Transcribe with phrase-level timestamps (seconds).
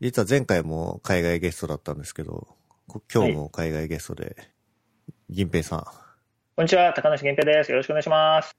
[0.00, 2.48] 実は前回も海外ゲストだったんですけど、
[2.88, 4.34] こ今日も海外ゲストで、
[5.28, 5.84] 銀平さん、
[6.56, 7.70] こんにちは、高梨源平です。
[7.70, 8.56] よろしくお願いします。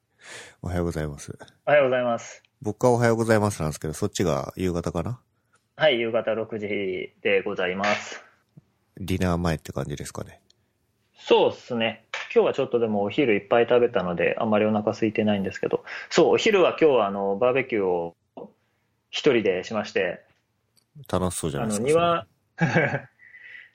[0.61, 1.35] おはようございます。
[1.65, 2.43] おはようございます。
[2.61, 5.19] 僕はおはようございますなんですけど、そっちが夕方かな？
[5.77, 8.23] はい、夕方6時でございます。
[8.97, 10.41] ディナー前って感じですかね。
[11.17, 12.05] そうですね。
[12.31, 18.15] 今日はちょっとでもお昼いっぱい食べたので、あんまりお腹空いてないんですけど、そう、お昼は今日はあの、バーベキューを
[19.09, 20.21] 一人でしまして、
[21.11, 21.87] 楽しそうじゃないですか。
[21.87, 22.27] 庭、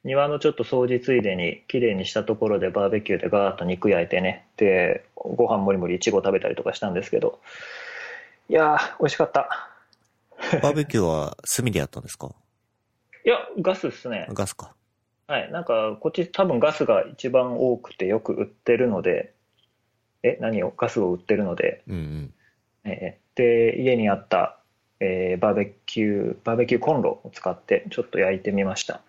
[0.04, 7.40] 庭のちょっと掃除ついでに、綺麗にしたところでバーベキューでガーッと肉焼いてね、で、ご飯もりもりいちご食べたりとかしたんですけど、
[8.48, 9.70] いやー、美味しかった。
[10.62, 12.30] バーベキューは炭でやったんですか？
[13.24, 14.26] いや、ガスっすね。
[14.30, 14.74] ガスか。
[15.26, 19.32] はい、なんかこっち多分ガスが一番多くてよく売ってるので、
[20.22, 20.70] え、何を？
[20.70, 22.34] ガスを売ってるので、うんうん。
[22.84, 24.60] えーで、家にあった、
[25.00, 29.02] えーバーベキュー、バーベキューコンロを使ってちょっと焼いてみました。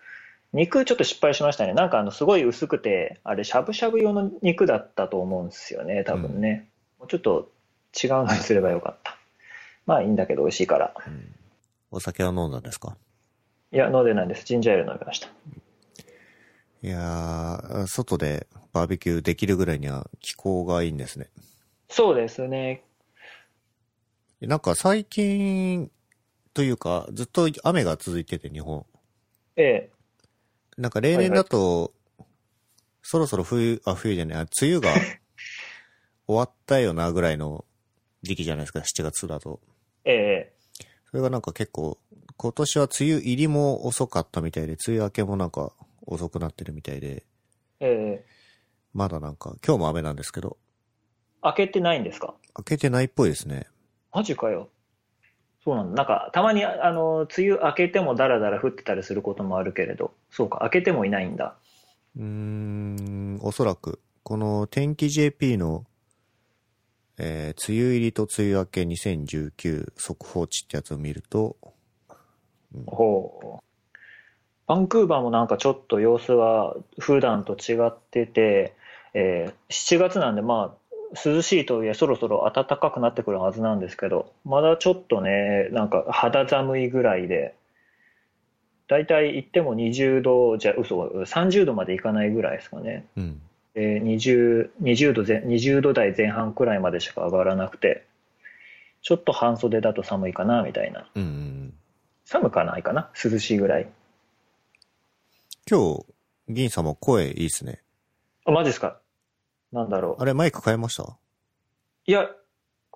[0.52, 1.74] 肉ちょっと失敗しましたね。
[1.74, 6.68] なんかあのすごい薄くて、あれしゃぶしゃぶ用の肉だったと思うんですよね、多分ね。
[6.98, 7.50] もうちょっと
[8.02, 9.16] 違うのにすればよかった。
[9.86, 10.94] まあいいんだけど美味しいから。
[11.06, 11.34] うん
[11.90, 12.98] お酒は飲んだんですか？
[13.72, 14.44] いや、飲んでないです。
[14.44, 15.28] ジンジャーエール飲みました。
[16.82, 21.28] いやー、外でバーベキューできるぐらいには気候がいいんですね。
[21.88, 22.82] そうですね。
[24.40, 25.90] なんか最近
[26.54, 28.86] というか、ずっと雨が続いてて日本。
[29.56, 29.90] ええ
[30.76, 31.92] なんか例年だと、
[33.02, 34.92] そろそろ冬、あ、冬じゃない、あ梅雨が
[36.28, 37.64] 終わったよなぐらいの
[38.22, 39.60] 時期じゃないですか、7月だと。
[40.04, 40.52] ええ
[41.10, 41.98] それがなんか結構、
[42.36, 45.72] 今年は梅雨入りも遅かったみたいで、梅雨明けもなんか
[46.06, 47.24] 遅くなってるみたいで、
[47.80, 48.24] ええ
[48.94, 50.56] まだなんか、今日も雨なんですけど、
[51.42, 52.34] 開けてないんですか？
[52.56, 53.66] 明けてないっぽいですね。
[54.12, 54.68] マジかよ。
[55.64, 55.96] そうなんだ。
[55.96, 61.56] なんか、たまに、あの、梅雨明けてもダラダラ降ってたりすることもあるけれど、そうか、明けてもいないんだ。
[62.16, 65.84] うーん、おそらく、この天気 JP の、
[67.18, 71.56] えー梅雨入りと梅雨明け2019速報値ってやつを見ると、
[72.86, 73.64] ほう。
[74.66, 78.76] バンクーバーもなんかちょっと様子は普段と違ってて、
[79.14, 87.54] えー7月なんでまあ、涼しいとはいえそろそろ暖かくなってくるはずなんですけど、まだちょっとね、なんか肌寒いぐらいで、
[88.88, 93.06] だいたい行っても20度じゃ、嘘、30度までいかないぐらいですかね。
[93.16, 93.40] うん。
[93.74, 98.04] で 20, 20, 度前20度台前半くらいまでしか上がらなくて
[99.02, 101.74] ちょっと半袖だと寒いかなみたいなうんうんうん。
[102.24, 103.88] 寒かないかな涼しいぐらい
[105.70, 106.06] 今日、
[106.48, 107.82] 銀さんも声いいっすね。
[108.46, 108.98] あマジですか？
[109.72, 111.16] なんだろうあれ、マイク変えました？
[112.06, 112.28] いや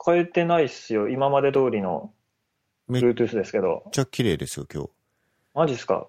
[0.05, 2.13] 変えてないっすよ今まで通りの
[2.89, 4.91] めっ Bluetooth ですけどちゃ綺麗ですよ、今日。
[5.55, 6.07] マジですか？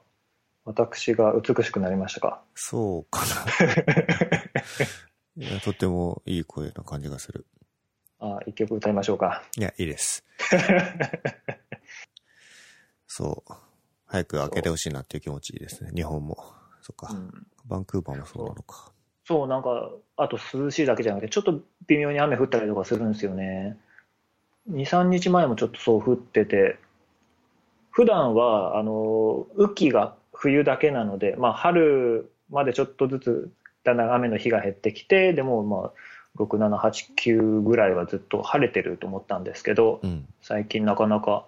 [0.65, 2.41] 私が美しくなりましたか？
[2.55, 3.21] そうか
[5.35, 5.35] な。
[5.45, 7.45] いや、とってもいい声な感じがする。
[8.19, 10.23] あ一曲歌いましょうかいや、いいです。
[13.07, 13.51] そう。
[14.05, 15.91] 早く開けてほしいなっていう気持ちですね。
[15.93, 16.37] 日本も。
[16.81, 17.13] そっか。
[17.13, 18.91] うんバンクーバーもそうなのか。
[19.25, 23.77] そうなんかあと涼しいだけじゃなくてちょっと微妙に雨降ったりとかするんですよね
[24.71, 26.77] 23日前もちょっとそう降ってて
[27.91, 33.51] 普段はあの雨季が冬だけなので、まあ、春までちょっとずつ
[33.83, 35.91] だんだん雨の日が減ってきてでもまあ
[36.37, 40.27] 6789ぐらいはずっと晴れてると思ったんですけどうん。
[40.41, 41.45] 最近なかなか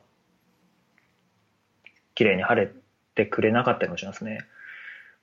[2.13, 2.71] 綺麗に晴れ
[3.15, 4.39] てくれなかったりもしますね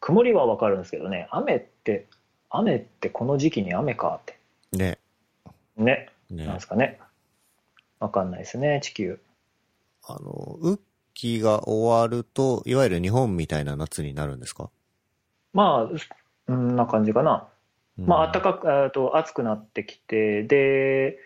[0.01, 2.07] 曇りはわかるんですけどね雨って
[2.53, 4.39] 雨ってこの時期に雨かって。
[4.77, 4.99] ね。
[5.77, 6.09] ね。
[6.31, 6.61] なんねで。
[6.61, 6.99] すかね。
[7.99, 9.19] わかんないですね地球。
[10.05, 10.79] あの、雨
[11.15, 14.71] 季が終わると、いわゆる日本みたいな夏になるんですか？
[15.53, 15.99] まあ
[16.47, 17.49] そんな感じかな。
[17.99, 21.19] まあ暖かかくえーと暑くなってきてで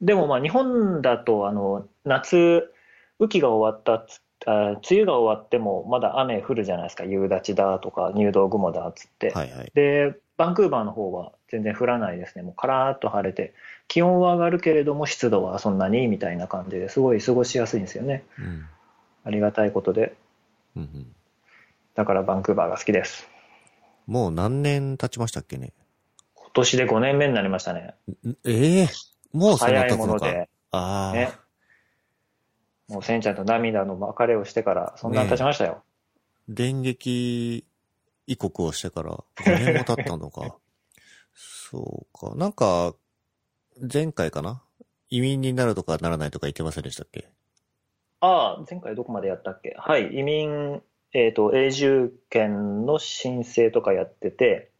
[0.00, 2.72] でもまあ日本だとあの夏
[3.18, 4.06] 雨季が終わった
[4.46, 7.04] あ梅雨が終わってもまだ雨降るじゃないですか。
[7.04, 9.72] 夕立だとか入道雲だっつって、はいはい。
[9.74, 12.42] でバンクーバーの方は全然降らないですね。
[12.42, 13.52] もうカラーっと晴れて
[13.88, 18.24] 気温は上がるけれども湿度はそんなにみたいな感じですごい過ごしやすいんですよね。
[18.38, 18.66] うん。
[19.24, 20.14] ありがたいことで。
[20.74, 21.14] うんうん。
[21.94, 23.28] だからバンクーバーが好きです。
[24.06, 25.74] もう何年経ちましたっけね？
[26.34, 27.94] 今年で5年目になりましたね。
[28.24, 28.88] んええ
[29.32, 29.96] もう早い。
[29.96, 30.48] もので。
[30.70, 31.32] ああ、ね。
[32.88, 35.82] もうせんちゃんと涙の別れをしてからそんなに経ちましたよ、
[36.48, 37.66] 電撃
[38.28, 40.56] 異国をしてから 5年も経ったのか。
[41.34, 42.34] そうか。
[42.36, 42.94] なんか、
[43.92, 44.62] 前回かな？
[45.08, 47.28] 移民になるとかならないとか言ってませんでしたっけ？
[48.20, 49.74] ああ、前回どこまでやったっけ？
[49.78, 50.82] はい、移民、
[51.14, 54.70] えっ、と、永住権の申請とかやってて、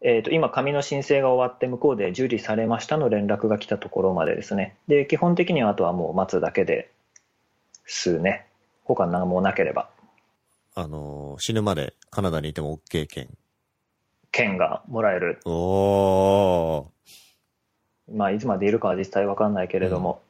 [0.00, 4.76] えっ、と、今、紙の申請が終わって、向こうで受理されましたの連絡が来たところまでですね。
[4.88, 6.90] で、基本的にはあとはもう待つだけで
[7.86, 8.46] すね。
[8.84, 9.88] 他何もなければ、
[10.74, 13.28] あのー死ぬまでカナダにいても OK 券。
[14.30, 15.40] 券がもらえる。
[15.44, 18.14] おー。
[18.14, 20.20] まあ、いつまでいるかは実際わかんないけれども、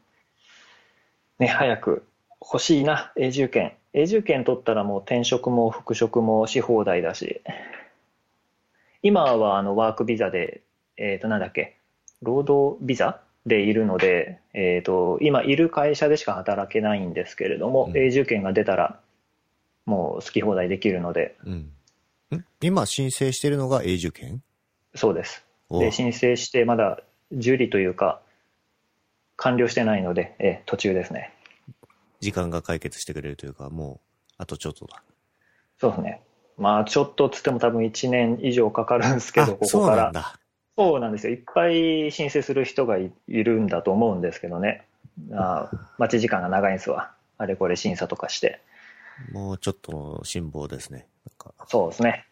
[1.39, 2.07] ね、早く
[2.41, 3.73] 欲しいな、永住権。
[3.95, 7.41] 永住権取ったらもう転職も復職もし放題だし、
[9.03, 10.63] 今はあのワークビザで、
[10.97, 11.77] えっ、と、なんだっけ、
[12.23, 19.01] 労働ビザでいるので、えっ、と、今いる会社でしか働けないんですけれども、うん永住権が出たら、
[19.87, 21.53] もう好き放題できるので、うん。
[22.35, 24.43] ん今申請してるのが永住権？
[24.95, 25.45] そうです。
[25.69, 27.01] おで、申請してまだ
[27.33, 28.21] 受理というか、
[29.37, 31.33] 完了してないので、ええ途中ですね。
[32.21, 35.03] 時間が解決してくれるというか、もう、あとちょっとだ。
[35.79, 36.23] そうですね。
[36.57, 40.03] まあ、ちょっとつっても多分1年以上かかるんですけあど、こそうこから。
[40.05, 40.39] なんだ。
[40.77, 41.33] そうなんですよ。
[41.33, 44.87] いっぱい申請する人がいいるんだと思うんですけどね。
[45.33, 47.13] あ待ち時間が長いんですわ。
[47.39, 48.61] あれこれ審査とかして。
[49.33, 51.07] もうちょっとの辛抱ですね。
[51.67, 52.27] そうですね。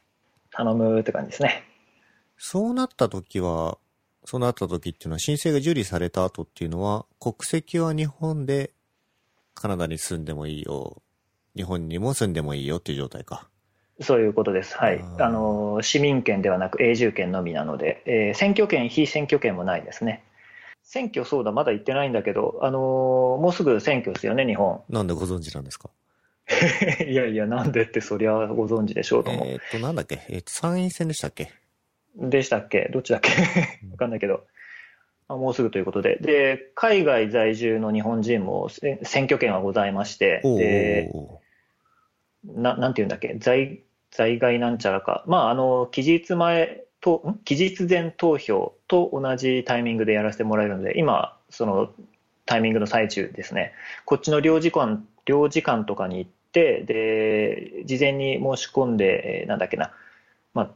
[0.50, 1.64] 頼むって感じですね。
[2.36, 3.78] そうなった時は、
[4.24, 8.72] そうなった時っていうのは申請が受理された後っていうのは、国籍は日本で
[9.54, 11.02] カナダに住んでもいいよ。
[11.56, 13.48] 日本にも住んでもいいよっていう状態か。
[14.00, 14.76] そういうことです。
[14.76, 15.04] はい。
[15.20, 20.24] あの、市民権ではなく永住権のみなので、えー選挙権、非選挙権もないですね。
[20.82, 22.80] 選挙そうだ、まだ言ってないんだけど、あのー
[23.40, 24.82] もうすぐ選挙ですよね、日本。
[24.88, 25.90] なんでご存知なんですか？
[27.08, 29.46] いやいや、なんでってそりゃご存知でしょうと思う。
[29.46, 30.20] えーっと、なんだっけ？
[30.28, 31.50] えーっと、参院選でしたっけ？
[32.16, 32.90] でしたっけ？
[32.92, 33.30] どっちだっけ？
[33.90, 34.44] わかんないけど。
[35.28, 36.16] あもうすぐということで。
[36.20, 41.40] で、海外在住の日本人もせ選挙権はございまして、おで、お
[42.44, 43.36] ななんていうんだっけ？
[43.38, 43.80] 在、
[44.10, 45.24] 在外なんちゃらか。
[45.26, 47.38] まあ、あの、期日前と、ん？
[47.44, 51.92] 期日前投票と同じタイミングでやらせてもらえるので、今、その
[52.44, 53.72] タイミングの最中ですね。
[54.04, 59.92] こっちの領事館、領事館とかに行って、で、事前に申し込んで、えーなんだっけな、
[60.54, 60.70] まあ、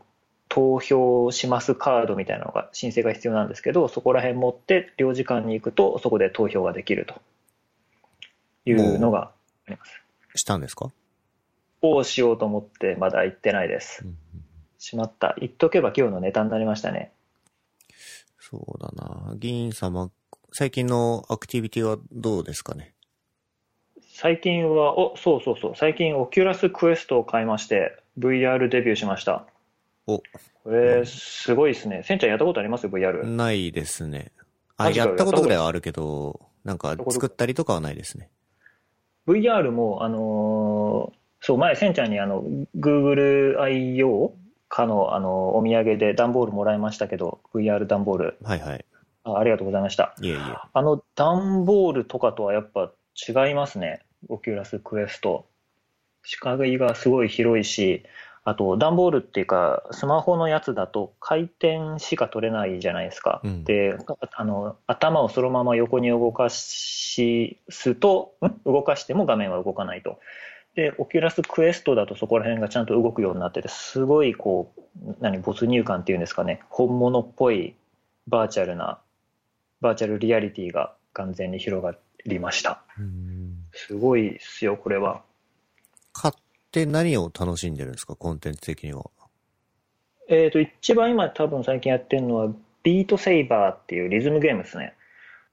[0.49, 7.15] 投票しますカードみたいなのが申請が必要なんですけど、そこら辺持って領事館に行くと、そこで投票ができると
[8.65, 9.33] いうのが
[9.67, 10.03] あります。
[10.37, 10.91] したんですか、
[11.83, 14.03] をしようと思ってまだ行ってないです。
[14.05, 14.17] うんうん
[14.79, 15.35] しまった。
[15.41, 17.13] 言っとけば今日のネタになりましたね。
[18.39, 19.35] そうだな。
[19.37, 20.11] 議員様、
[20.53, 22.95] 最近のアクティビティはどうですかね？
[24.19, 25.73] 最近は、お、そうそうそう。
[25.77, 29.45] 最近オキュラスクエストを買いまして、VR デビューしました。
[30.07, 30.23] お、
[30.65, 32.01] これ、すごいですね。
[32.03, 33.27] せんちゃんやったことあります ?VR。
[33.27, 34.33] ないですね。
[34.79, 38.31] あ、やったことぐらいはあるけど、なんか作ったりとかはないですね。
[39.27, 42.43] VR も、あのーそう、前、せんちゃんにあの、
[42.75, 44.35] Google I/O
[44.71, 48.39] かの、あの、お土産で段ボールもらいましたけど、VR 段ボール。
[48.43, 48.85] はいはい。
[49.25, 50.15] あありがとうございました。
[50.23, 50.39] いえいえ。
[50.73, 52.91] あの段ボールとかとはやっぱ
[53.29, 54.06] 違いますね。
[54.29, 55.47] オキュラスクエスト。
[56.23, 58.05] 視界がすごい広いし、
[58.45, 63.41] あと段ボールっていうか、スマホのやつだと回転しか取れないじゃないですか。
[63.45, 63.97] うんで、
[64.35, 68.73] あの、頭をそのまま横に動かしすと、ん？
[68.73, 70.21] 動かしても画面は動かないと。
[70.75, 76.61] で、オキュラスクエストだとそこら辺がちゃんと動くようになってて、すごいこう、何、没入感っていうんですかね。
[76.69, 77.75] 本物っぽい
[78.29, 79.01] バーチャルな
[79.81, 81.95] バーチャルリアリティが完全に広が
[82.27, 82.83] りました。
[82.99, 83.36] うん
[83.77, 85.23] すごいっすよ、これは。
[86.13, 86.35] 買っ
[86.73, 88.17] て何を楽しんでるんですか？
[88.17, 89.11] コンテンツ的には。
[90.29, 92.53] えっ、と、一番今多分最近やってるのは、
[92.83, 94.95] ビートセイバーっていうリズムゲームですね。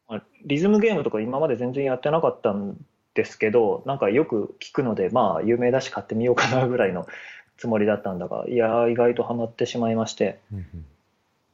[0.08, 2.78] まあリズムゲームとか今まで全然やってなかったん
[3.14, 7.06] ですけど、なんかよく聞くので、まあ、有名だし買ってみようかなぐらいの
[7.58, 10.40] つもりだったんだが、いやー、意外とハマってしまいまして。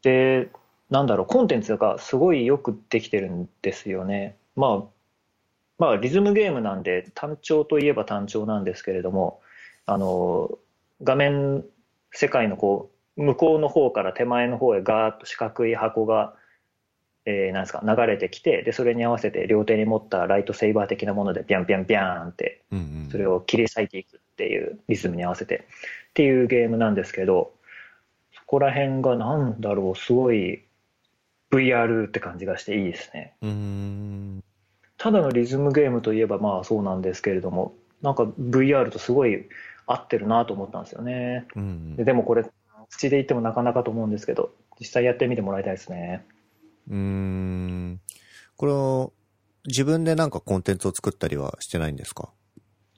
[0.01, 0.49] で、
[0.89, 4.35] なんだろう、コンテンツがすごいよくできてるんですよね。
[4.55, 4.98] まあ、
[5.79, 9.41] まあ、リズムゲームなんで、単調といえば単調なんですけれども、
[9.85, 10.59] あの、
[11.01, 11.65] 画面、
[12.11, 16.35] 世界のこう、向こうの方から手前の方へガーッと四角い箱が、
[17.25, 22.61] えーなんですか、流れてきて、で、それに合わせて両手に持ったライトセイバー的なもので、ビャンビャンビャーンって。
[23.11, 25.67] それを切り裂いていくっていうリズムに合わせて
[26.09, 27.51] っていうゲームなんですけど
[28.33, 30.63] そこら辺がなんだろうすごい
[31.51, 34.43] VR って感じがしていいですねうーん。
[34.99, 39.45] ただのリズムゲームといえばまあそうなんですけれどもなんか VR とすごい
[39.87, 42.45] 合ってるなと思ったんですよねうんうんででもこれ
[42.91, 46.25] 口で言ってもなかなかと思うんですけど実際やってみてもらいたいですね
[46.89, 47.99] うーん。
[48.57, 49.13] これを、
[49.67, 52.29] 自分でなんかコンテンツを作ったりはしてないんですか？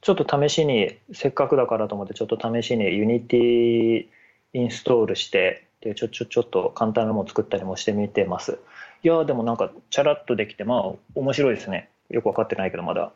[0.01, 4.07] ちょっと試しに、せっかくだからと思って、ちょっと試しに Unity
[4.53, 8.57] インストールして、で、ちょ、ちょ、ちょっと簡単なもの作ったりもしてみてます。
[9.03, 11.90] いやーでもなんか、チャラッとできて、まあ、面白いですね。
[12.11, 13.11] よくわかってないけど、まだ。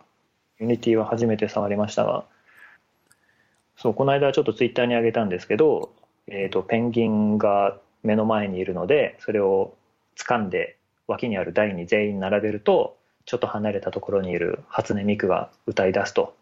[0.59, 2.25] Unity は初めて触りましたが。
[3.77, 5.93] そう、この間ちょっとツイッターに上げたんですけど、
[6.27, 9.75] えっ、と、ペンギンが目の前にいるので、それを
[10.17, 16.35] 掴んで脇にある台に全員並べると、ちょっと離れたところにいる初音ミクが歌い出すと。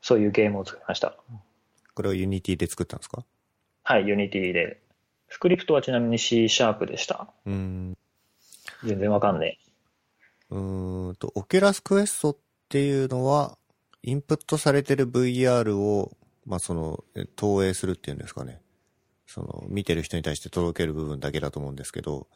[0.00, 1.14] そういうゲームを作りました。
[1.94, 3.24] これを Unity で作ったんですか？
[3.84, 4.80] はい、Unity で。
[5.28, 7.28] スクリプトはちなみに C シャープでした。
[7.46, 7.96] うーん。
[8.84, 9.58] 全然わかんね
[10.52, 12.36] うーんと、オキュラスクエストっ
[12.68, 13.56] ていうのは、
[14.02, 16.12] インプットされてる VR を、
[16.44, 18.60] まあ、その、え投影するっていうんですかね。
[19.26, 22.26] その、見てる人に対して届ける部分だけだと思うんですけど、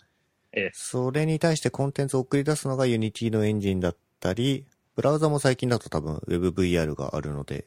[0.53, 0.61] え。
[0.61, 0.71] ええ。
[0.73, 7.67] それに対してコンテンツを送り出すのが Unity のエンジンだったり、ブラウザも最近だと多分 WebVR があるので、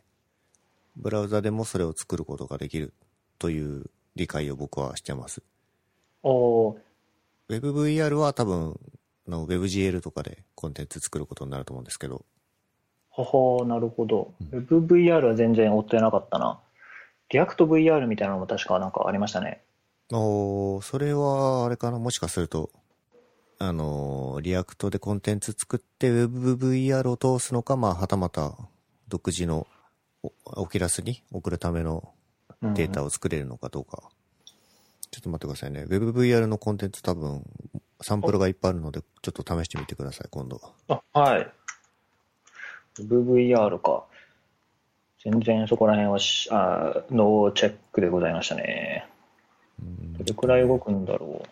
[0.96, 2.94] ブラウザでもそれを作ることができる
[3.38, 5.44] という理解を僕はしてます。
[6.24, 6.78] おー
[7.50, 8.99] WebVR は多分、あ
[9.30, 12.26] の WebGL とかでコンテンツ作ることになると思うんですけど、
[13.12, 14.34] ははなるほど。
[14.52, 16.60] WebVR は全然追ってなかったな。
[17.30, 19.62] React VR みたいなのも確かなんかありましたね。
[20.12, 22.72] おーそれは、あれかな、もしかすると、
[23.60, 28.58] あのー React でコンテンツ作って WebVR を通すのか、まあ、はたまた
[29.10, 29.68] 独自の
[30.24, 32.14] おオキュラスに送るための
[32.62, 34.10] うんデータを作れるのかどうか。
[35.12, 35.86] ちょっと待ってくださいね。
[35.86, 37.44] WebVR のコンテンツ多分、
[38.02, 40.62] サンプルがいっぱいあるので、ちょっと試してみてください、今度。
[40.88, 41.52] あ、はい。
[43.00, 44.06] WebVR か。
[45.24, 49.06] 全然そこら辺はしあノーチェックでございましたね。
[49.82, 51.50] うんどれくらい動くんだろう。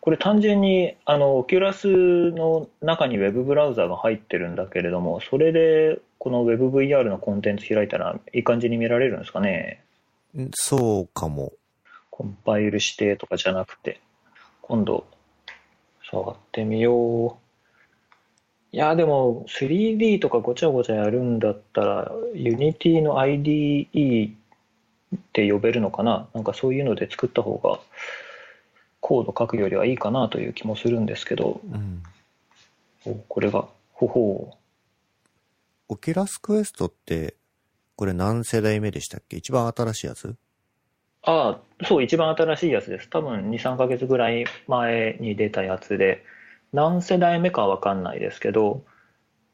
[0.00, 1.88] これ単純に、あの、オキュラス
[2.32, 9.82] の中に Web ブラウザが入ってるんだけれども、それでこの WebVR のコンテンツ開いたらいい感じに見られるんですかね。
[10.36, 11.54] んそうかも。
[12.10, 14.00] コンパイル指定とかじゃなくて、
[14.60, 15.06] 今度、
[16.10, 17.36] 触ってみよう。
[18.72, 24.30] いや、でも 3D とかごちゃごちゃやるんだったら、Unity の IDE
[25.14, 26.28] って呼べるのかな？
[26.34, 27.78] なんかそういうので作った方が、
[29.00, 32.02] コード書くよりはいいかなという気もするんですけど、うん。
[33.06, 34.56] おこれが、ほほう。
[35.88, 37.36] オキュラスクエストって、
[37.94, 39.36] これ何世代目でしたっけ？
[39.36, 40.34] 一番新しいやつ？
[41.26, 43.08] ああ、そう、一番新しいやつです。
[43.08, 46.24] 多分2、3ヶ月ぐらい前に出たやつで、
[46.72, 48.84] 何世代目かはわかんないですけど、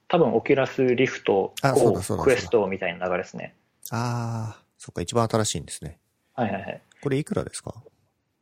[0.08, 3.54] 多分オキュラスリフト、あそうだそうだクエストみたいな流れですね。
[3.90, 5.98] ああ、そっか、一番新しいんですね。
[6.34, 6.80] はいはいはい。
[7.02, 7.74] これいくらですか？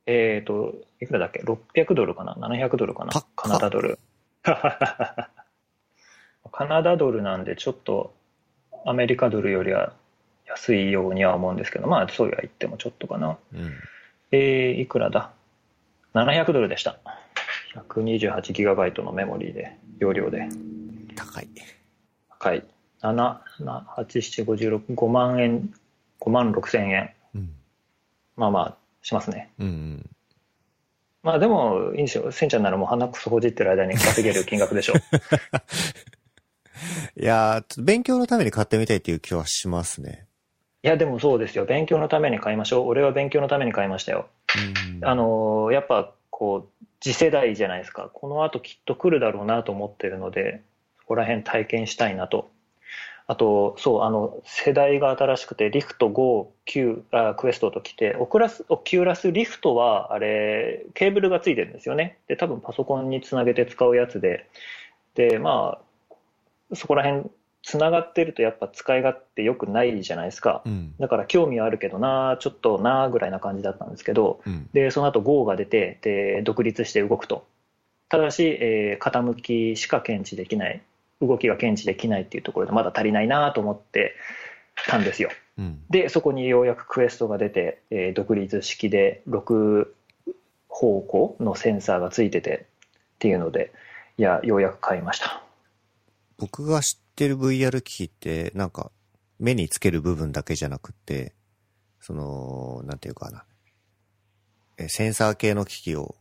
[0.06, 3.12] えっ、と、いくらだっけ ?600 ドルかな ?700 ドルかな？
[3.36, 3.98] カナダドル。
[4.42, 5.28] カ
[6.66, 8.14] ナダドルなんでちょっと
[8.86, 9.92] アメリカドルよりは
[10.48, 13.38] 安いようには思うんですけど、まあそうは言ってもちょっとかな。
[13.52, 13.72] うん。
[14.30, 15.30] えー、いくらだ
[16.14, 16.98] ?700 ドルでした。
[17.74, 20.48] 128ギガバイトのメモリーで、容量で。
[21.14, 21.48] 高い。
[22.30, 22.64] 高い。
[23.02, 23.42] 7、な
[23.96, 24.04] 8、
[24.44, 25.72] 7、56、5万円、
[26.20, 27.10] 5万6千円。
[27.34, 27.50] うん。
[28.36, 29.52] まあまあ、しますね。
[29.58, 30.10] うんうん。
[31.22, 32.32] まあでも、いいんですよ。
[32.32, 34.94] せんちゃんならもう鼻くそほじってる間に稼げる金額でしょ。
[37.16, 40.27] いやー、勉強のために買ってみたいっていう気はしますね。
[40.82, 41.64] いや、でもそうですよ。
[41.64, 42.88] 勉強のために買いましょう。
[42.88, 44.28] 俺は勉強のために買いましたよ。
[45.00, 45.08] うん。
[45.08, 50.62] あのーやっぱこう次世代じゃないですかこの後きっと来るだろうなと思ってるので
[51.00, 52.50] そこら辺体験したいなと
[53.26, 64.48] あとそうあの世代が新しくてリフト、Go、あクエストときてオキュラスオキュラスリフトはあれケーブルがついてるんですよねで多分パソコンにつなげて使うやつで
[65.16, 65.78] でま
[66.70, 67.28] あそこら辺
[67.62, 70.94] つながってるとやっぱ使い勝手良くないじゃないですかうん。
[70.98, 74.68] だから興味はあるけどなちょっとなぐらいな感じだったんですけどうん。
[74.72, 77.46] で、その後 GO が出て、で、独立して動くと。
[78.08, 80.82] ただし、えー傾きしか検知できない、
[81.20, 84.14] 動きが検知できないっていうところでまだ足りないなと思って
[84.86, 85.30] たんですよ。
[85.58, 85.80] うん。
[85.90, 89.88] で、そこにようやくクエストが出て、えー独立式で6
[90.68, 92.66] 方向のセンサーがついてて
[93.16, 93.72] っていうので、
[94.16, 95.42] いや、ようやく買いました。
[96.38, 98.92] 僕が知ってる VR 機器って、なんか、
[99.40, 101.34] 目につける部分だけじゃなくて、
[101.98, 103.44] その、なんていうかな。
[104.76, 106.14] えセンサー系の機器を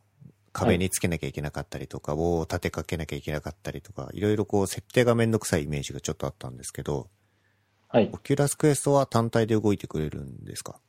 [0.54, 7.10] 壁につけなきゃいけなかったりとか、棒を立てかけなきゃいけなかったりとか、いろいろこう設定がめんどくさいイメージがちょっとあったんですけど、
[7.90, 8.10] はい。
[8.12, 10.80] オキュラスクエストは単体で動いてくれるんですか？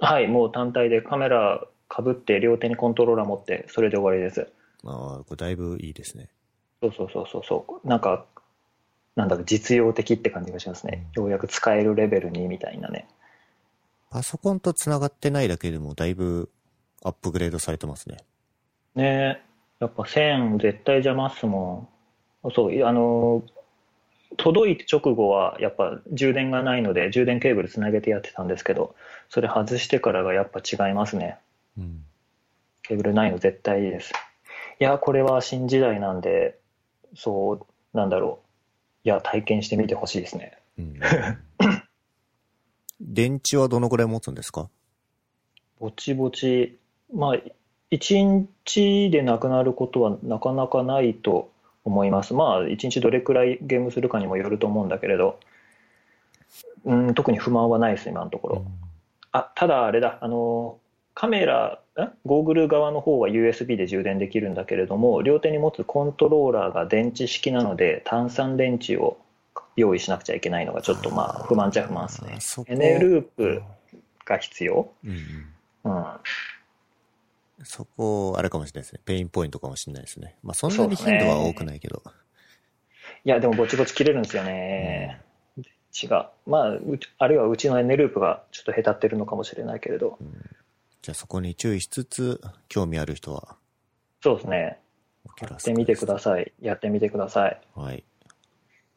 [0.00, 4.52] はい、もう単体でカメラかぶって両手にコントローラー持って、それで終わりです。
[4.84, 6.28] ああ、これだいぶいいですね。
[6.82, 7.88] そうそうそうそう。
[7.88, 8.26] なんか、
[9.16, 11.06] なんだろう、実用的って感じがしますね。
[11.14, 13.08] ようやく使えるレベルにみたいなね。
[14.10, 16.50] パソコンと繋がってないだけでもだいぶ
[17.04, 18.18] アップグレードされてますね。
[18.94, 19.42] ね
[19.78, 21.88] やっぱ線絶対邪魔っすも
[22.44, 22.50] ん。
[22.52, 23.42] そう、いあの、
[24.36, 28.94] 届いて直後はやっぱ充電がないので充電ケーブルつなげてやってたんですけど、
[29.28, 31.38] それ外してからがやっぱ違いますね。
[31.78, 32.04] うん。
[32.82, 34.12] ケーブルないの絶対いいです。
[34.80, 36.58] いや、これは新時代なんで、
[37.14, 38.49] そう、なんだろう。
[39.04, 40.58] いや、体験してみてほしいですね。
[40.78, 40.94] うん、
[43.00, 44.68] 電池はどのくらい持つんですか？
[45.78, 46.78] ぼちぼち、
[47.14, 47.36] まあ、
[47.90, 51.50] 1日でなくなることはなかなかないと
[51.84, 52.34] 思います。
[52.34, 55.40] まあ、1日どれくらいゲームするかにもよると思うんだけれど、
[56.84, 58.64] うん、特に不満はないです、今のところ。
[59.32, 60.78] あ、ただあれだ、あの、
[61.14, 69.18] カメラ、んゴーグル側の方は USB で充電できるんだけれども、両手に持つコントローラーが電池式なので、単三電池を
[69.76, 72.40] 用意しなくちゃいけないのがちょっとまあ不満っちゃ不満ですねあ。
[72.40, 73.62] そこエネループ
[74.24, 75.10] が必要うん
[75.84, 75.96] うん。
[75.96, 76.04] うん。
[77.64, 79.00] そこ、あれかもしれないですね。
[79.04, 80.36] ペインポイントかもしれないですね。
[80.42, 82.02] まあそんなに頻度は多くないけど。
[83.24, 85.20] いや、でもぼちぼち切れるんですよね。
[85.58, 86.26] 違う。
[86.46, 86.78] まあ、
[87.18, 90.18] あるいはうちのエネループがちょっと下手ってるのかもしれないけれど。
[91.02, 93.56] じゃあそこに注意しつつ、興味ある人は、
[94.22, 94.78] そうですね。
[95.40, 96.52] やってみてください。
[96.60, 97.60] やってみてください。
[97.74, 98.04] はい。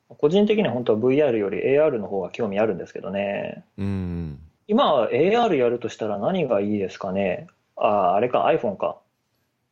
[0.10, 3.63] 個人的には本当は VR より AR の方が興味あるんですけどね。
[3.77, 4.39] うん。
[4.67, 7.48] 今は AR やるとしたら何がいいですかね？
[7.75, 9.00] ああ、あれか iPhone か。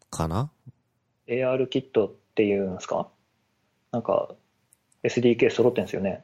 [0.09, 0.50] かな
[1.27, 3.07] ？AR キットっていうんですか？
[3.91, 4.33] なんか
[5.03, 6.23] SDK 揃ってんですよね。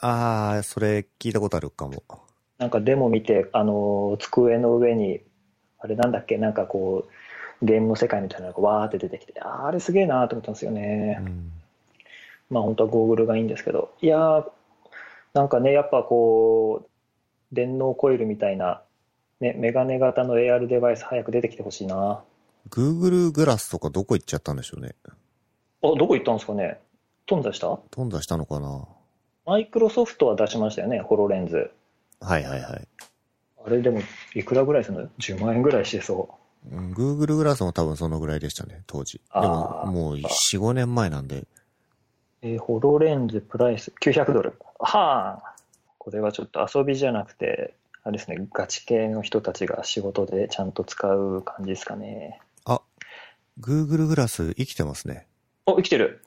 [0.00, 2.02] ああ、それ聞いたことあるかも。
[2.58, 5.20] なんかデモ見て、あの、机の上に、
[5.78, 7.06] あれなんだっけ、なんかこ
[7.62, 11.18] う、ゲームの世界みたいなのがわーって出てきて、あーあれすげえなーと思ったんですよね。
[11.20, 11.52] うん。
[12.50, 14.46] まあ本当はゴーグルがいいんですけど、いやー、
[15.34, 16.88] なんかね、やっぱこう、
[17.54, 18.82] 電脳コイルみたいな、
[19.40, 22.22] ね、メガネ型の AR デバイス早く出てきてほしいな。
[22.70, 24.94] Google グラスとかどこ行っちゃったんでしょうね。
[25.06, 25.08] あ、
[25.96, 26.80] どこ行ったんですかね
[27.26, 27.78] 頓挫した？
[27.90, 28.86] 頓挫したのかな
[29.44, 31.70] マイクロソフトは出しましたよね、ホロレンズ。
[32.20, 32.88] はいはいはい。
[33.64, 34.00] あれでも、
[34.34, 36.76] いくらぐらいするの ?10 万円ぐらいしてそう。
[36.76, 39.20] うん Google グラスも多分そのぐらいでしたね、当時。
[39.34, 41.46] でも、もう4、5年前なんで。
[42.42, 44.54] えーホロレンズプライス900ドル。
[44.78, 45.56] はあ、
[45.98, 52.40] これはちょっと遊びじゃなくて、あれですね、ガチ系の人たちが仕事でちゃんと使う感じですかね。
[52.64, 52.80] あ、
[53.60, 55.26] Google グラス生きてますね。
[55.66, 56.22] お、生きてる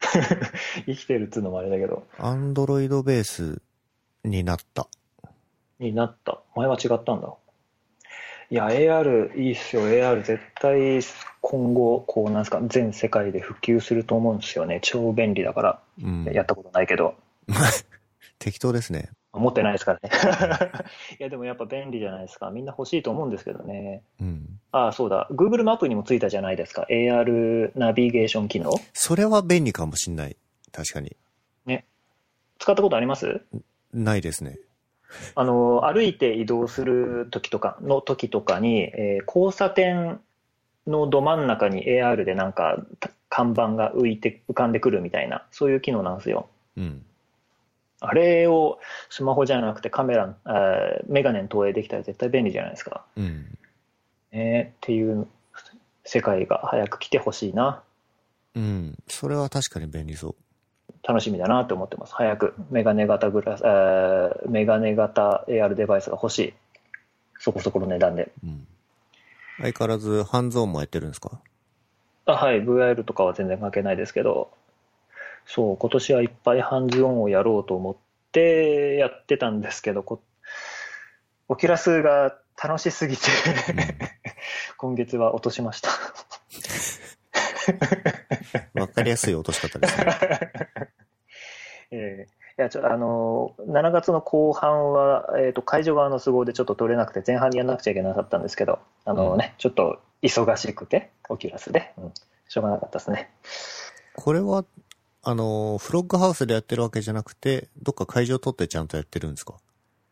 [0.86, 3.62] 生きてるっつうのもあれだけど、Android ベース
[4.24, 4.88] になった。
[5.78, 6.40] になった。
[6.56, 7.34] 前は違ったんだ。
[8.50, 9.82] いや、AR いいっすよ。
[9.82, 11.00] AR 絶対
[11.40, 14.80] 今後、こうなんですか、全世界で普及すると思うんですよね。
[14.82, 15.80] 超便利だから。
[16.02, 16.24] うん。
[16.32, 17.14] やったことないけど。
[18.38, 19.10] 適当ですね。
[19.32, 20.10] 持ってないですからね。
[21.20, 22.50] いや、でもやっぱ便利じゃないですか。
[22.50, 24.02] みんな欲しいと思うんですけどね。
[24.20, 24.58] うん。
[24.72, 25.28] ああ、そうだ。
[25.30, 26.86] Google マップにもついたじゃないですか。
[26.90, 28.72] AR ナビゲーション機能。
[28.94, 30.36] それは便利かもしんない。
[30.72, 31.16] 確かに。
[32.60, 33.40] 使ったことあります？
[33.92, 34.58] ないですね。
[35.34, 40.20] あの、歩いて移動する時とかの時とかに、えー交差点
[40.86, 46.48] のど真ん中に AR でなんかた看板が浮いて浮かんでくるみたいな、そういう機能なんですよ。
[46.76, 47.04] うん。
[48.00, 48.78] あれを
[49.10, 53.04] スマホじゃなくてカメラ、あーメガネに投影できたら絶対便利じゃないですか。
[53.16, 53.58] うん。
[54.32, 55.26] ね、っていう
[56.04, 57.82] 世界が早く来てほしいな。
[58.54, 58.96] うん。
[59.08, 60.36] それは確かに便利そう。
[61.06, 62.14] 楽しみだなって思ってます。
[62.14, 66.54] 早くメガネ型グラス、えーメガネ型 AR デバイスが欲しい。
[67.38, 68.32] そこそこの値段で。
[68.44, 68.66] うん。
[69.60, 71.40] 相変わらず、ハンズオンもやってるんですか？
[72.26, 74.50] あはい、VR とかは全然関係ないですけど、
[75.46, 77.96] そう、今年はいっぱいハンズオンをやろうと思っ
[78.32, 80.20] てやってたんですけど、こ
[81.48, 83.22] オキュラスが楽しすぎて
[84.76, 85.88] 今月は落としました。
[88.74, 90.06] わかりやすい落とし方ですね。
[91.92, 102.12] えーいやちょあの7月の後半は、えー、と会場側の都合でちょっと取れなくて前半にやらなくちゃいけなかったんですけどあの、ねちょっと忙しくてオキュラスで、うん。
[102.48, 103.30] しょうがなかったですね。
[104.16, 104.64] これは、
[105.22, 109.54] あの、フロッグハウスでやってるわけじゃなくて、どっか会場取ってちゃんとやってるんですか？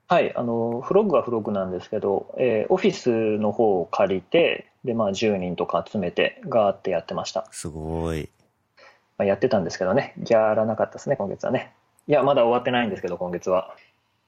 [0.09, 8.31] はいあのフロッグはフロッグなんですけど、えーオフィスの方を借りてで、まあ、10人とか集めてガーってやってました、すごい。
[9.18, 11.72] まあ、やってたんですけどねやらなかったですね今月はね
[12.07, 13.75] いやまだ終わってないんですけど今月は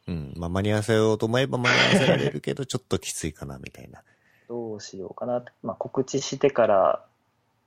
[0.09, 0.33] うん。
[0.37, 4.03] まあ、間に合わせようと思えば間に合わせられるけど、 ちょっときついかな、みたいな。
[4.49, 7.07] どうしようかなまあ、告知してからっ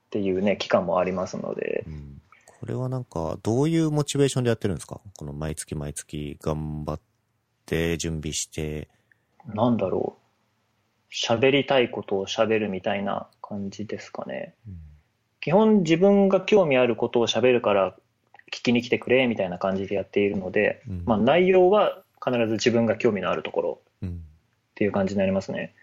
[0.10, 2.22] ていうね、期間もありますのでう、ん。
[2.60, 5.00] これはなんか、どういうモチベーションでやってるんですか？
[5.18, 7.00] この毎月毎月頑張っ
[7.68, 8.90] て、準備して。
[9.46, 10.21] なんだろう。
[11.12, 14.54] 喋りたいことを喋るみたいな感じですかね。
[15.42, 17.96] 基本自分が興味あることを喋るから
[18.52, 24.10] 聞きに来てくれみたいな感じでやっているので、うんまあ内容は必ず自分が興味のあるところうん。
[24.10, 24.14] っ
[24.76, 25.74] ていう感じになりますね。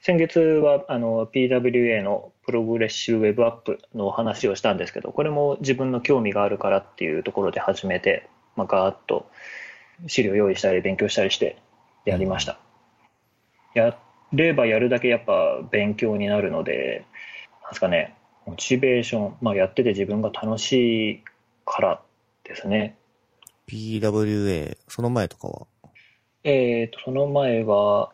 [0.00, 9.30] 先月はあの PWA のプログレッシブウェブアップの話をしたんですけど、これも自分の興味があるからっていうところで始めて、まあ、ガーッと
[10.06, 11.56] 資料用意したり勉強したりして
[12.04, 12.58] やりました。
[13.74, 13.96] や
[14.34, 17.04] ればやるだけやっぱ勉強になるので、
[17.62, 18.14] なんですかね、
[18.46, 21.24] モチベーション、まあ、やってて自分が楽しい
[21.64, 22.02] から
[22.44, 22.96] ですね。
[23.66, 25.66] PWA、その前とかは？
[26.44, 28.12] えーと、その前は、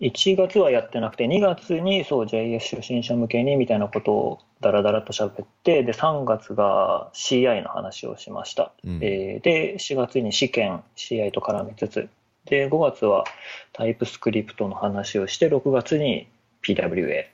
[0.00, 8.72] 1月はやってなくて、2月にそう JS 初心者向けにみたいなことをダラダラと喋って、で、3月が CI の話をしました。
[8.82, 12.08] うんえーで、4月に試験 CI と絡みつつ、
[12.50, 13.24] で、5月は
[13.72, 16.28] タイプスクリプトの話をして、6月に
[16.62, 17.24] PWA。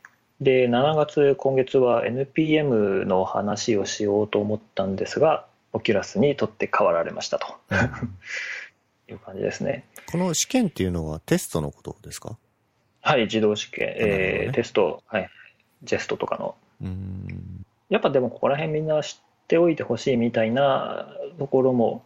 [0.41, 7.47] で、7月、今月は NPM の話をしようと思ったんですが、オキュラスに取って代わられましたと
[9.11, 9.85] いう感じですね。
[10.11, 12.37] この試験っていうのはテストのことですか？
[13.01, 15.31] はい、自動試験、ねえーテスト、はい、
[15.83, 16.55] ジェストとかの。
[16.83, 17.65] うーん。
[17.89, 22.05] やっぱでもここら辺みんな知っておいてほしいみたいなところも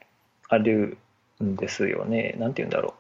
[0.49, 0.99] ある
[1.43, 2.35] んですよね。
[2.39, 3.00] なんて言うんだろう。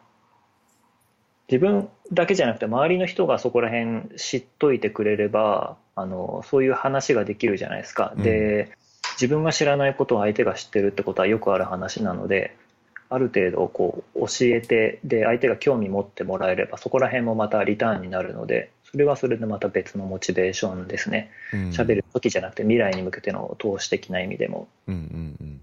[1.50, 8.14] 自分だけじゃなくて周りの人がそこら辺知っといてくれれば、あの、そういう話ができるじゃないですか。
[8.16, 8.70] うんで、
[9.20, 12.56] 自分が知らないことを相手が知ってるってことはよくある話なので、
[13.08, 21.30] ある程度こう教えて、で、相手が興味持ってもらえれば、そこら辺もまたリターンになるので、それはそれでまた別のモチベーションですね。
[21.52, 24.68] うん喋る時じゃなくて未来に向けての投資的な意味でも。
[24.86, 25.60] うんうんうん。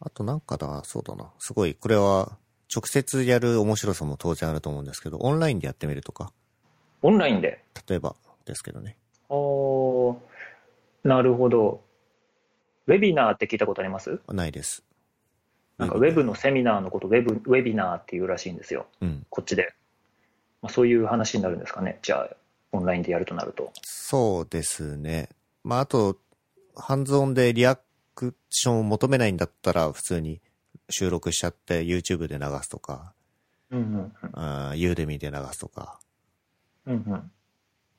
[0.00, 1.30] あとなんかだ、そうだな。
[1.38, 2.36] すごい、これは
[2.74, 6.32] 直接やる面白さも当然あると思うんですけど、オンラインでやってみるとか、
[7.02, 7.62] オンラインで？
[7.88, 8.96] 例えばですけどね。
[9.28, 10.16] おー
[11.04, 11.82] なるほど。
[12.86, 14.20] ウェビナーって聞いたことあります？
[14.28, 14.84] ないです。
[15.78, 18.86] なんかウェブのセミナーのことウェブ、ウェビナーっていうらしいんですよ。
[19.00, 19.26] うん。
[19.30, 19.74] こっちで。
[20.60, 21.98] まあ、そういう話になるんですかね。
[22.02, 22.36] じゃあ、
[22.70, 23.72] オンラインでやるとなると。
[23.82, 25.28] そうですね。
[25.64, 26.18] まあ、あと、
[26.76, 27.80] ハンズオンでリア
[28.14, 30.40] クションを求めないんだったら、普通に
[30.92, 33.12] 収録しちゃって YouTube で流すとか、
[33.70, 35.98] うんうんあーユーデミで流すとか。
[36.86, 37.04] うん。
[37.06, 37.30] うんうん。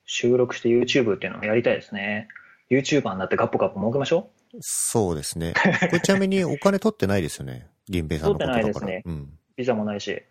[0.06, 2.28] 収録して YouTube っていうのもやりたいですね。
[2.70, 4.30] YouTuber になってガッポガッポ儲けましょ
[4.60, 5.54] そうですね。
[5.54, 7.66] これちなみにお金取ってないですよね。
[7.88, 8.62] 銀平さんのことだから。
[8.62, 9.22] 取ってないですうん。
[9.22, 9.28] う。
[9.56, 10.22] ビザもないし。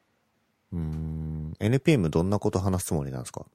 [0.71, 1.53] うーん。
[1.59, 3.45] NPM どんなこと話すつもりなんですか？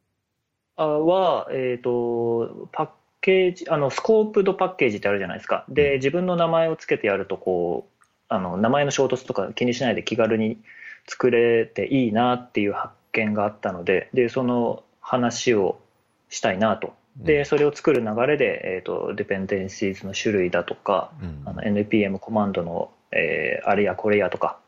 [0.77, 2.89] あは、えっ、と、パッ
[3.21, 5.65] ケージ、あの、スコープドパッケージってあるじゃないですか。
[5.69, 7.98] で、自分の名前をつけてやると、こう、
[8.29, 10.59] あの、名前の衝突とか気にしないで気軽に
[11.07, 15.81] 作れていいなっていう発見があったので、で、その話を
[16.29, 16.93] したいなと。
[17.17, 24.59] で、それを作る流れで、えっ、と、デペンデンシーズの種類だとか、うんあの NPM コマンドの、えーあれやこれやとか、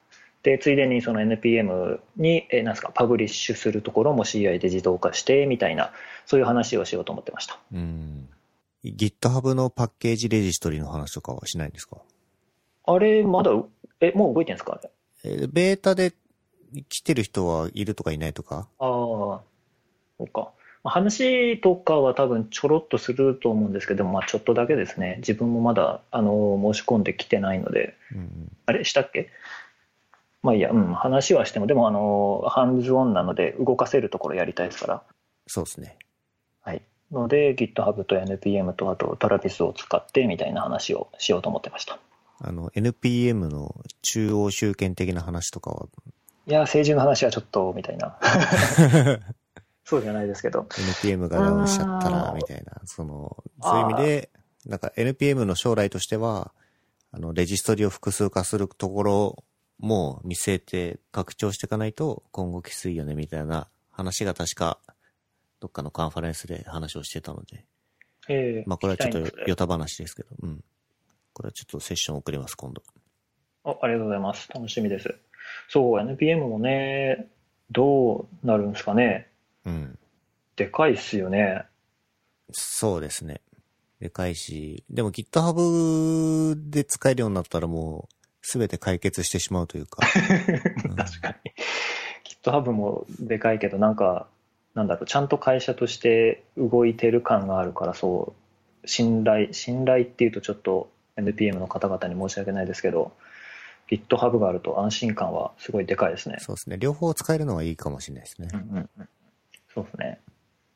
[0.43, 5.93] で、ついでにその NPM に、えーなんですか、パブリッシュするところも CI で自動化して、みたいな、
[6.27, 7.59] そういう話をしようと思ってました。
[7.73, 8.29] うん。
[8.85, 11.99] GitHub のパッケージレジストリーの話とかはしないんですか？
[12.95, 13.51] あれ、まだ、
[14.01, 14.79] え、もう動いてるんですか？
[14.81, 14.91] あれ。
[15.25, 16.13] えーベータで
[16.89, 18.69] 来てる人はいるとかいないとか？
[18.79, 19.43] ああ、そ
[20.21, 20.51] うか。
[20.83, 25.17] まあ話とかは多分ちょろっとすると思うんですけど、まあちょっとだけですね。
[25.19, 29.31] 自分もまだ、あの、申し込んできてないので、うんあれしたっけ？
[30.43, 35.03] まあいいや、うん、話はしても、でもあの、ハンズオンなので動かせるところやりたいですから。
[35.47, 35.99] そうですね。
[36.63, 36.83] はい。
[37.13, 41.99] ので、GitHub と NPM とあと Travis を使ってみたいな話をしようと思ってました。
[42.43, 45.89] あの、NPM の中央集権的な話とかは、
[46.47, 48.19] いや、政治の話はちょっと、みたいな。
[49.85, 50.67] そうじゃないですけど。
[50.71, 54.31] NPM がダウンしちゃったら、みたいな、その、そういう意味で、
[54.67, 56.53] なんか NPM の将来としては、
[57.13, 59.45] あの、レジストリを複数化するところ
[59.79, 64.79] も見据えて拡張していかないと今後きついよね、みたいな話が確か、
[65.61, 67.65] どっかのカンファレンスで話をしてたので、
[68.29, 70.65] ええまあこれはちょっとヨタ話ですけど、うん。
[71.41, 72.83] これはちょっとセッション送ります、今度。
[73.65, 74.47] あありがとうございます。
[74.53, 75.15] 楽しみです。
[75.71, 77.29] そう、NPM もね、
[77.71, 79.31] どうなるんですかね。
[79.65, 79.99] うん。
[80.55, 81.65] でかいっすよね。
[82.53, 83.41] そうですね。
[84.01, 90.03] でかいし、でも GitHub で使えるようになったらもう、すべて解決してしまうというか。
[90.91, 91.53] うん確かに。
[92.45, 94.27] GitHub もでかいけど、なんか、
[94.75, 98.35] なんだろう、ちゃんと会社として動いてる感があるから、そ
[98.85, 103.13] う、信頼、信頼っていうとちょっと NPM の方々に申し訳ないですけど、
[103.91, 106.37] GitHub があると安心感はすごいでかいですね。
[106.39, 106.77] そうですね。
[106.79, 108.49] 両方使えるのはいいかもしれないですね。
[108.53, 109.09] うんうんうん。
[109.75, 110.21] そうですね。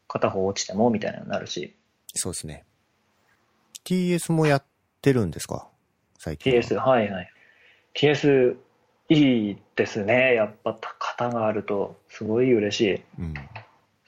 [0.08, 1.76] 片方落ちてもみたいなのになるし。
[2.14, 2.64] そうですね。
[3.84, 4.64] TS もやっ
[5.02, 5.68] てるんですか？
[6.18, 6.62] 最近は。
[6.62, 7.30] TS、はいはい。
[7.94, 8.56] TS、
[9.10, 10.34] いいですね。
[10.34, 13.02] やっぱ型があるとすごい嬉しい。
[13.20, 13.34] うん。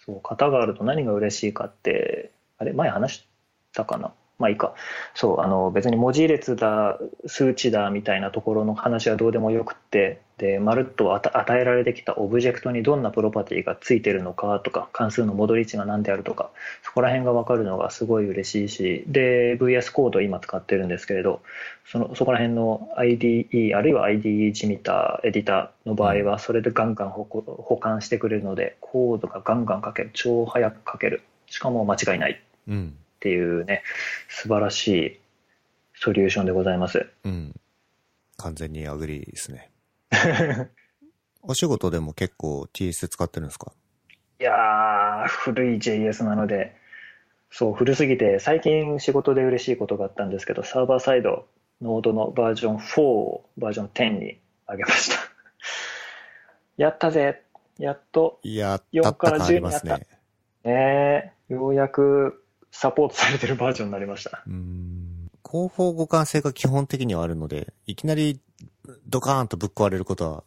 [0.05, 3.29] そう、型があると何が嬉しいかって、あれ、前話し
[3.73, 4.15] たかな？
[4.39, 4.75] まあいいか。
[5.15, 16.51] そう、あの、別に文字列だ、数値だみたいなところの話はどうでもよくって、で、まるっと与与えられてきたオブジェクトにどんなプロパティがついてるのかとか、関数の戻り値が何であるとか、
[16.83, 21.41] そこら辺がわかるのがすごい嬉しいし、で、VS コード今使ってるんですけれど、
[21.87, 30.11] その、そこら辺の IDE、あるいは IDE ジミター、エディターの場合は、それでガンガン保保管してくれるので、コードがガンガン書ける。
[30.13, 31.23] 超早く書ける。
[31.47, 32.43] しかも間違いない。
[32.69, 32.95] うん。
[33.17, 33.83] っていうね、
[34.29, 35.21] 素晴らしい
[35.95, 37.07] ソリューションでございます。
[37.25, 37.55] うん。
[38.37, 39.71] 完全に agree ですね。
[41.43, 43.73] お仕事でも結構 TS 使ってるんですか？
[44.39, 46.77] いやー、古い JS なので、
[47.51, 51.47] そう、古すぎて、最近仕事で嬉しいことがあったんですけど、サーバーサイド、
[51.81, 55.17] ノードのバージョン4をバージョン10に上げました。
[56.77, 57.43] やったぜ
[57.79, 59.99] やっと、やった4ったから感あり10になった。
[59.99, 60.07] ね。
[60.65, 62.45] ねえようやく
[62.79, 64.43] サポートされてるバージョンになりました。
[64.47, 65.31] うん。
[65.49, 68.39] 広報互換性が基本的にはあるので、いきなり
[69.07, 70.45] ドカーンとぶっ壊れることは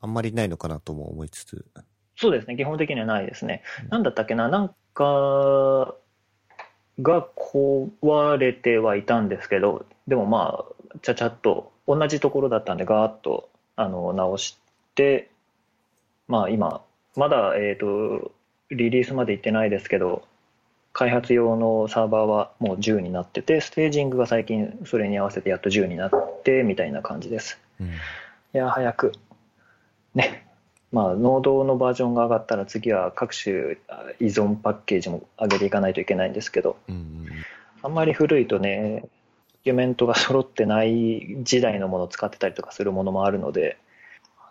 [0.00, 1.66] あんまりないのかなとも思いつつ。
[2.14, 3.62] そうですね、基本的にはないですね。
[3.88, 5.96] なんだったっけな、なんか
[7.02, 14.56] が壊れてはいたんですけど、でもまあ、ちゃちゃっと、同じところだったんで、ガーッとあの直し
[14.94, 15.30] て、
[16.28, 16.82] まあ今、
[17.16, 18.30] まだ、えっと、
[18.70, 20.22] リリースまで行ってないですけど、
[20.96, 27.58] 開発用のサーバーはもう10になってて、ステージングが最近それに合わせてやっと10になって、みたいな感じです。
[27.78, 27.88] うん。
[27.88, 27.90] い
[28.54, 29.12] や、早く。
[30.14, 30.46] ね。
[30.92, 37.26] まあ、ノードのバージョンが上がったら次は各種あ依存パッケージも上げていかないといけないんですけど、うんうん
[37.82, 39.08] あんまり古いとね、ド
[39.64, 43.76] キュメントが揃ってない時代のものを使ってたりとかするものもあるので、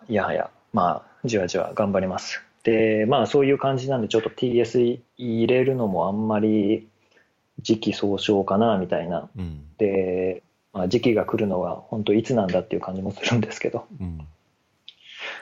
[0.08, 2.45] いやはや、まあ、じわじわ頑張ります。
[2.66, 6.88] で、まあ、そういう感じなんで、ちょっと TS 入れるのもあんまり
[7.60, 9.30] 時期尚早かな、みたいな。
[9.38, 9.64] うん。
[9.78, 13.86] で、まあ、時期が来るのは本当いつなんだっていう感じもするんですけど。
[14.00, 14.26] うん。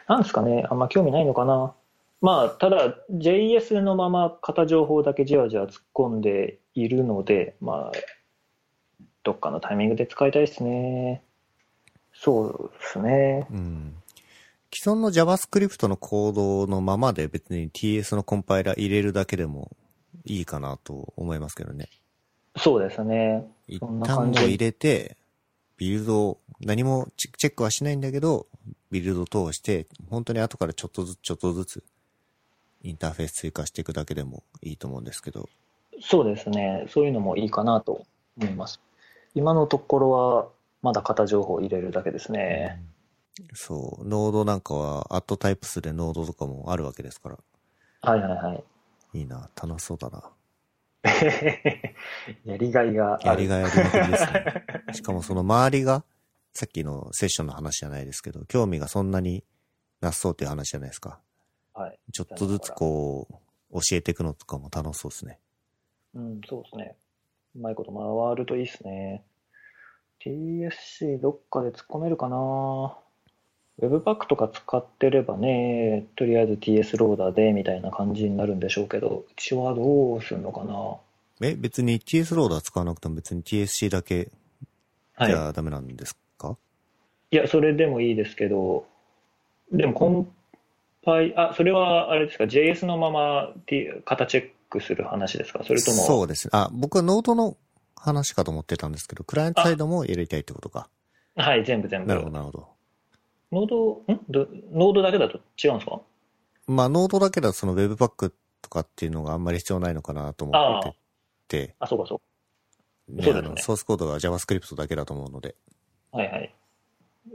[0.07, 1.73] なんですかね、あんま興味ないのかな。
[2.21, 7.93] まあ、ただ、JS のまま型情報だけじわじわ突っ込んでいるので、まあ、
[9.23, 11.23] どっかのタイミングで使いたいですね。
[12.13, 13.47] そうですね。
[13.51, 13.95] うん。
[14.75, 19.71] 既存の JavaScript のコードのままで別に TS のコンパイラー入れるだけでも
[20.25, 21.89] いいかなと思いますけどね。
[22.57, 23.47] そうですね。
[23.69, 25.17] 一旦入れて、
[25.77, 28.49] ビルドを、何もチチェックはしないんだけど、
[28.91, 31.85] ビルド通して、本当に後からちょっとずつちょっとずつ、
[32.83, 35.49] インターフェース追加していくだけでもいいと思うんですけど。
[36.01, 36.87] そうですね。
[36.89, 38.05] そういうのもいいかなと
[38.41, 38.81] 思います。
[39.37, 40.49] 今のところは、
[40.83, 42.83] まだ型情報を入れるだけですね。
[43.55, 47.39] そう、ノードなんかは、アットタイプスでノードとかもあるわけですから。
[48.03, 48.65] はいはいはい。
[49.19, 50.31] いいな、楽しそうだな。
[52.45, 53.19] やりがいが。
[53.23, 54.65] やりがいありまくりですね。
[54.95, 56.05] しかもその周りが、
[56.53, 59.45] さっきのセッションの話じゃないですけど、興味がそんなに
[60.01, 61.21] なさそうっていう話じゃないですか。
[61.75, 61.99] はい。
[62.13, 63.27] ちょっとずつこ
[63.73, 65.41] う、教えていくのとかも楽しそうですね。
[66.15, 66.97] うん、そうですね。
[67.57, 69.25] うまいこと回るといいですね。
[70.25, 72.97] TSC どっかで突っ込めるかな
[73.81, 80.97] Webpack とか使ってればね、とりあえず TS ローダーでみたいな感じになるんでしょうけど、うちはどうするのかな？
[81.49, 84.31] え、別に TS ローダー使わなくても別に TSC だけ
[85.17, 85.31] はい。
[85.31, 86.57] じゃダメなんですか、
[87.31, 88.87] いや、それでもいいですけど、
[89.73, 90.29] でもコン
[91.05, 95.63] パイ、あ、それはあれですか、JS のまま、T、型チェックする話ですか？
[95.65, 96.51] それとも、そうですね。
[96.53, 97.57] あ、僕はノードの
[97.97, 100.89] 話かと思ってたんですけど、クライアントサイドも入れたいってことか。
[101.37, 102.09] はい、全部全部。
[102.09, 102.74] なるほど、なるほど。
[103.55, 104.21] ノード、ん？
[104.29, 106.01] どノードだけだと違うんですか？
[106.67, 112.21] まあ、ノードだけだとその Webpack とかっていうのがあんまり必要ないのかなと思ってて、あ、そうかそ
[113.09, 115.55] うねそうですねソースコードが JavaScript だけだと思うので。
[116.13, 116.55] はいはい。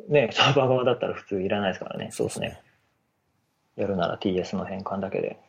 [0.08, 2.10] ね、サーバー側だったら普通いらないですからね。
[2.12, 2.62] そうですね。。
[3.75, 5.39] やるなら TS の変換だけで。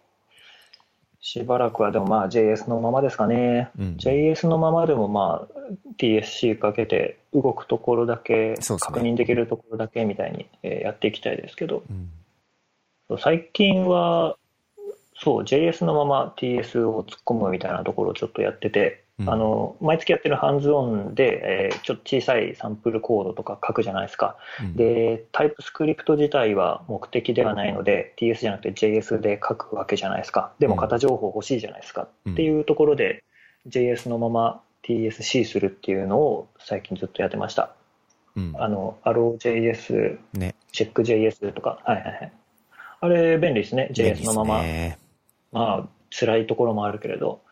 [1.20, 3.70] しばらくはでもまあ JS のままですかね。
[3.78, 3.96] うん。
[3.98, 5.60] JS のままでもまあ
[5.98, 11.83] TSC かけて動くところだけ、確認できるところだけみたいにえーやっていきたいですけど、
[13.09, 13.18] うん。
[13.18, 14.37] 最近は
[15.16, 24.37] そう JS のまま TS を突っ込むみたいなところをちょっとやってて、うんあの、毎月やってるハンズオンで、えーちょっと小さいサンプルコードとか書くじゃないですか。
[24.61, 30.52] うんで、タイプスクリプト自体は目的ではないので、TS じゃなくて JS で書くわけじゃないですか。
[30.59, 32.09] でもうん型情報欲しいじゃないですか。
[32.24, 33.22] うんっていうところで、
[33.68, 37.75] JS のまま TSC するっていうのを最近ずっとやってました。
[38.37, 38.55] うん。
[38.59, 40.55] あの、ArrowJS、ね。
[40.73, 41.81] CheckJS とか。
[41.85, 42.33] はいはいはい。
[43.01, 43.90] あれ、便利ですね。
[43.93, 44.62] JS のまま。
[44.62, 44.99] ね
[45.53, 47.43] まあ、辛いところもあるけれど。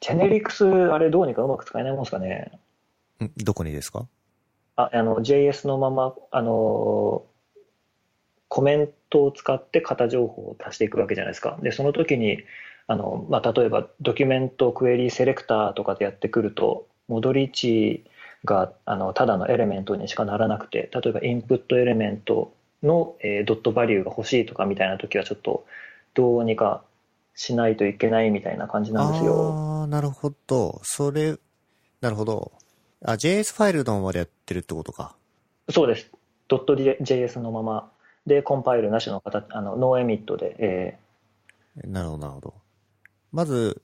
[0.00, 2.58] ジェネリクス、あれどうにかうまく使えないもんですかね。
[3.22, 3.30] ん？
[3.36, 4.06] どこにですか？
[4.76, 7.24] ああの JS のまま、あの
[8.48, 11.58] コメントを使って型情報を足していくわけじゃないですか。
[11.62, 12.38] で、その時に、
[12.86, 18.04] あのまあ、例えばドキュメントクエリーセレクターとかでやってくると、戻り値
[18.44, 25.64] があのただのエレメントにしかならなくて、例えばインプットエレメントの、えードットバリューが欲しいとかみたいな時はちょっと
[26.12, 26.84] どうにか
[27.34, 29.32] しないといけないみたいな感じなんですよ。
[29.80, 30.80] ああ、なるほど。
[30.84, 31.36] それ、
[32.00, 32.52] なるほど。
[33.02, 35.16] あ、JS ファイルのままでやってるってことか。
[35.70, 36.10] そうです。
[36.48, 37.90] ドット JS のまま
[38.26, 40.98] で、コンパイルなしの形、あの、ノーエミットで、え
[41.82, 42.54] なるほど、なるほど。
[43.34, 43.82] まず、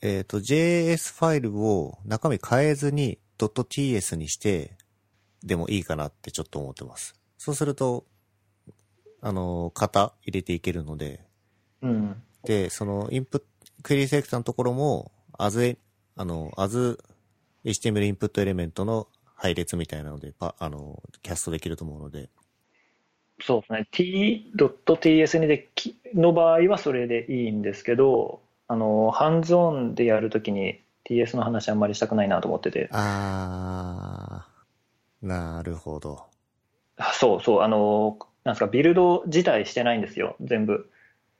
[0.00, 4.76] えっ、と、JS ファイルを中身変えずに .ts にして
[5.42, 7.16] でもいいかなってちょっと思ってます。
[7.36, 8.06] そうすると、
[9.20, 12.22] あの、型入れていけるので、ーうん。
[12.44, 13.46] で、そのインプット、
[13.82, 15.76] クエリセレクターのところも、as、
[16.14, 16.96] あの、as
[17.64, 22.30] HTML インプットエレメントの配列みたいなので、パあの、キャストできると思うので、
[23.40, 23.88] そうですね。
[23.90, 32.88] t.ts にできの場合はそれでいいんですけど、あの、ハンズオンでやるときに TS の話あんまりしたくないなと思ってて。
[32.92, 36.24] あー、なるほど。
[36.96, 40.90] あそうそう、あの、なんですか、ビルド自体してないんですよ、全部。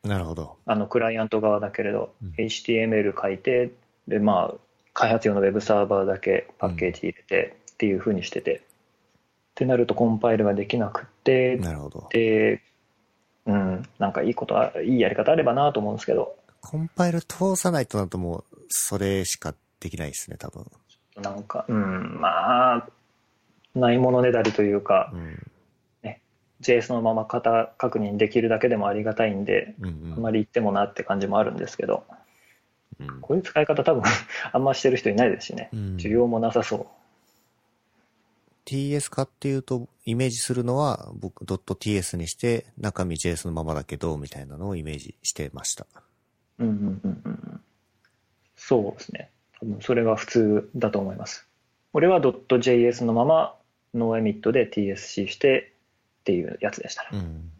[0.03, 0.57] なるほど。
[0.67, 3.73] あの、クライアント側だけれど、うん HTML 書いて、
[4.09, 4.55] で、まあ、
[4.95, 8.57] 開発用のウェブサーバーだけパッケージ入れてっていう風にしてて。
[8.57, 12.09] ってなるとコンパイルができなくって、なるほど。
[12.11, 12.63] で、
[13.47, 20.65] うん、なんかいいことは、いいやり方あればなと思うんですけど、コンパイル通さないとなるともう、それしかできないですね、多分。
[21.21, 22.89] なんか、うん、まあ、
[23.75, 25.47] ないものねだりというかう、ん。
[26.63, 32.05] JS のまま型確認できるだけでもありがたいんで、うんあうんまり言ってもなって感じもあるんですけど、
[33.01, 33.21] うん。
[33.21, 34.03] こういう使い方多分
[34.53, 35.69] あんましてる人いないですしね。
[35.73, 36.87] うん需要もなさそう。
[38.65, 45.85] TS 化っていうと、イメージするのは、僕、.ts にして、中身 JS のままだけど、みたいなのをイメージしてました。
[46.59, 47.61] うんうんうんうんうん。
[48.57, 49.31] そうですね。
[49.61, 51.47] 多分それが普通だと思います。
[51.93, 53.57] 俺は .js のまま
[53.95, 55.73] ノーエミットで TSC して
[56.21, 57.09] っていうやつでしたね。
[57.13, 57.51] うん。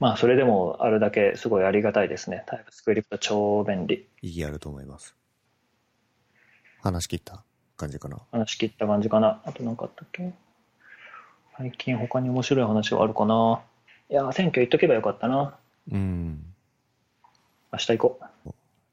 [0.00, 2.44] まあそれでもあるだけすごいありがたいですね。
[2.46, 4.08] タイプスクリプト超便利。
[4.22, 5.14] 意義あると思います。
[6.80, 7.44] 話し切った
[7.76, 8.18] 感じかな？
[8.32, 9.40] 話し切った感じかな。
[9.44, 10.32] あと何かあったっけ？
[11.56, 13.62] 最近他に面白い話はあるかな
[14.10, 15.56] いや、選挙行っとけばよかったな。
[15.90, 16.53] うん。
[17.74, 18.50] 明日行こう。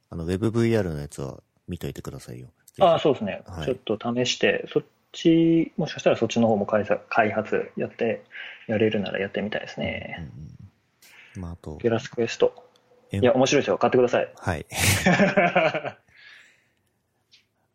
[0.09, 2.49] あの、WebVR のやつは見といてくださいよ。
[2.79, 3.43] ああ、そうですね。
[3.45, 8.23] はいちょっと試して、そっち、もしかしたらそっちの方も開発開発やって、
[8.67, 10.29] やれるならやってみたいですうんね。
[11.35, 11.41] うん。
[11.41, 12.53] まあ、あと、ゲラスクエスト。
[13.11, 13.77] えいや、面白いですよ。
[13.77, 14.31] 買ってください。
[14.35, 14.65] はい。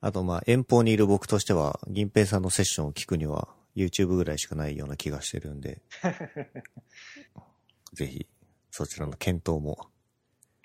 [0.00, 5.82] あと、まあ、遠方にいる僕としては、銀平さんのセッションを聞くには、YouTube ぐらいしかないような気がしてるんで、
[7.92, 8.26] ぜひ、
[8.70, 9.90] そちらの検討も、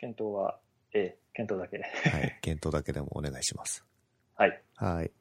[0.01, 0.59] 検討は、
[0.95, 1.83] ええ、検討だけで。
[1.83, 3.85] はい、検討だけでもお願いします。
[4.35, 4.63] はい。
[4.75, 5.11] はい。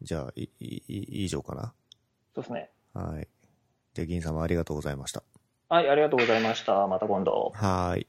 [0.00, 1.74] じゃあ、い、い、い以上かな？
[2.36, 2.70] そうですね。
[2.94, 3.26] はい。
[3.94, 5.24] じゃあ、銀様ありがとうございました。
[5.68, 6.86] はい、ありがとうございました。
[6.86, 7.50] また今度。
[7.52, 8.06] はーい。